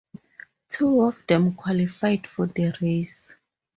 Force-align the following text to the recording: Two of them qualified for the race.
Two 0.67 1.03
of 1.03 1.27
them 1.27 1.53
qualified 1.53 2.25
for 2.25 2.47
the 2.47 2.73
race. 2.81 3.35